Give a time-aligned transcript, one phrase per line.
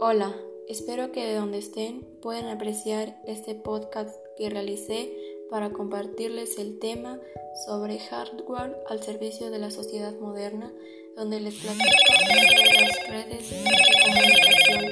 [0.00, 0.32] Hola,
[0.68, 5.12] espero que de donde estén puedan apreciar este podcast que realicé
[5.50, 7.18] para compartirles el tema
[7.66, 10.72] sobre hardware al servicio de la sociedad moderna,
[11.16, 11.84] donde les platico
[12.20, 12.44] sobre
[12.80, 13.64] las redes de
[14.04, 14.84] comunicación.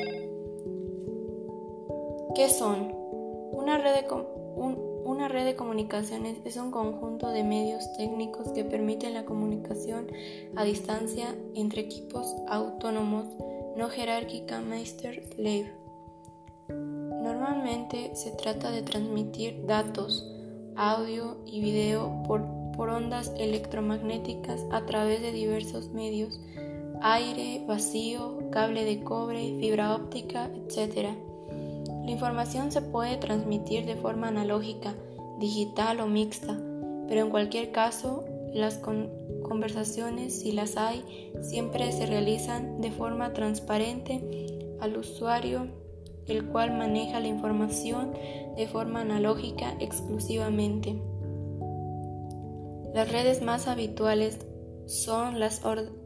[2.35, 2.91] ¿Qué son?
[3.53, 4.07] Una red de,
[5.05, 10.11] una red de comunicaciones es un conjunto de medios técnicos que permiten la comunicación
[10.57, 13.27] a distancia entre equipos autónomos
[13.77, 15.73] no jerárquica Meister-Slave.
[16.69, 20.27] Normalmente se trata de transmitir datos,
[20.77, 22.45] audio y video por,
[22.77, 26.41] por ondas electromagnéticas a través de diversos medios,
[27.01, 31.11] aire, vacío, cable de cobre, fibra óptica, etc.
[32.05, 34.95] La información se puede transmitir de forma analógica,
[35.39, 36.59] digital o mixta,
[37.09, 44.77] pero en cualquier caso las conversaciones, si las hay, siempre se realizan de forma transparente
[44.81, 45.69] al usuario,
[46.27, 48.13] el cual maneja la información
[48.57, 51.01] de forma analógica exclusivamente.
[52.95, 54.47] Las redes más habituales
[54.87, 55.63] son las,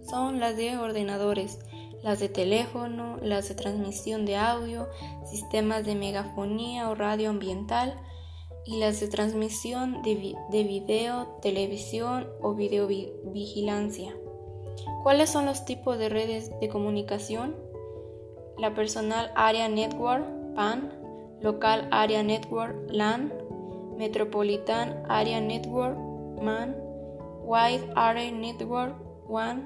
[0.08, 1.58] son las de ordenadores,
[2.02, 4.86] las de teléfono, las de transmisión de audio,
[5.28, 8.00] sistemas de megafonía o radio ambiental,
[8.66, 14.14] y las de transmisión de, de video, televisión o videovigilancia.
[15.02, 17.54] ¿Cuáles son los tipos de redes de comunicación?
[18.58, 20.92] La Personal Area Network, PAN,
[21.40, 23.32] Local Area Network, LAN,
[23.96, 25.96] Metropolitan Area Network,
[26.42, 26.76] MAN,
[27.44, 28.96] Wide Area Network,
[29.28, 29.64] WAN,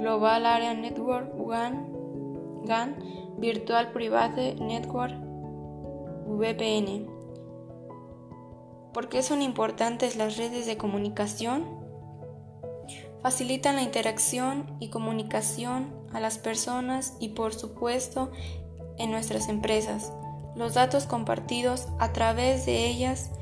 [0.00, 2.96] Global Area Network, WAN, GAN,
[3.38, 5.12] Virtual Private Network,
[6.26, 7.15] VPN.
[8.96, 11.66] ¿Por qué son importantes las redes de comunicación?
[13.20, 18.32] Facilitan la interacción y comunicación a las personas y por supuesto
[18.96, 20.14] en nuestras empresas.
[20.54, 23.32] Los datos compartidos a través de ellas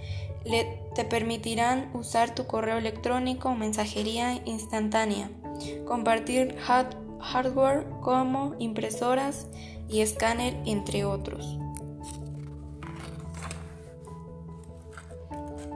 [0.97, 5.31] te permitirán usar tu correo electrónico o mensajería instantánea,
[5.87, 9.47] compartir hardware como impresoras
[9.89, 11.61] y escáner, entre otros.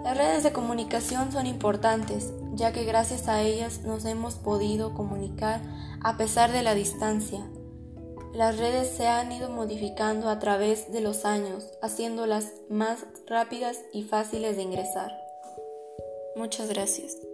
[0.08, 5.60] Las redes de comunicación son importantes, ya que gracias a ellas nos hemos podido comunicar
[6.02, 7.46] a pesar de la distancia.
[8.32, 14.02] Las redes se han ido modificando a través de los años, haciéndolas más rápidas y
[14.04, 15.12] fáciles de ingresar.
[16.36, 17.27] Muchas gracias.